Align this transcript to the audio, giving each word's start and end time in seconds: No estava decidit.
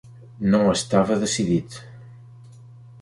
No 0.53 0.61
estava 0.77 1.19
decidit. 1.25 1.77